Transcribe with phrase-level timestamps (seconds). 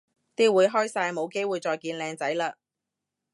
[0.35, 2.55] 啲會開晒冇機會再見靚仔嘞